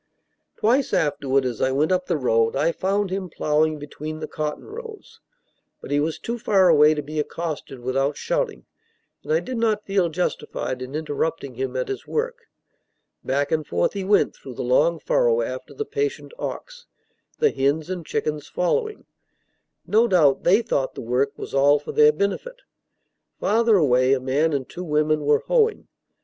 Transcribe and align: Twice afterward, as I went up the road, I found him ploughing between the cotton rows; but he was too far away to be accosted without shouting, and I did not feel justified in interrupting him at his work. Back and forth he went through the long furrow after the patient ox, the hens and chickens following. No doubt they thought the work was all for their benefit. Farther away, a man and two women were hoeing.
Twice 0.57 0.95
afterward, 0.95 1.45
as 1.45 1.61
I 1.61 1.71
went 1.71 1.91
up 1.91 2.07
the 2.07 2.17
road, 2.17 2.55
I 2.55 2.71
found 2.71 3.11
him 3.11 3.29
ploughing 3.29 3.77
between 3.77 4.19
the 4.19 4.27
cotton 4.27 4.65
rows; 4.65 5.19
but 5.79 5.91
he 5.91 5.99
was 5.99 6.17
too 6.17 6.39
far 6.39 6.69
away 6.69 6.95
to 6.95 7.03
be 7.03 7.19
accosted 7.19 7.77
without 7.81 8.17
shouting, 8.17 8.65
and 9.23 9.31
I 9.31 9.39
did 9.39 9.57
not 9.59 9.85
feel 9.85 10.09
justified 10.09 10.81
in 10.81 10.95
interrupting 10.95 11.53
him 11.53 11.75
at 11.77 11.87
his 11.87 12.07
work. 12.07 12.47
Back 13.23 13.51
and 13.51 13.63
forth 13.67 13.93
he 13.93 14.03
went 14.03 14.35
through 14.35 14.55
the 14.55 14.63
long 14.63 14.97
furrow 14.97 15.41
after 15.43 15.71
the 15.75 15.85
patient 15.85 16.31
ox, 16.39 16.87
the 17.37 17.51
hens 17.51 17.87
and 17.87 18.03
chickens 18.03 18.47
following. 18.47 19.05
No 19.85 20.07
doubt 20.07 20.43
they 20.43 20.63
thought 20.63 20.95
the 20.95 21.01
work 21.01 21.37
was 21.37 21.53
all 21.53 21.77
for 21.77 21.91
their 21.91 22.11
benefit. 22.11 22.63
Farther 23.39 23.75
away, 23.75 24.13
a 24.13 24.19
man 24.19 24.51
and 24.51 24.67
two 24.67 24.83
women 24.83 25.21
were 25.25 25.43
hoeing. 25.45 25.87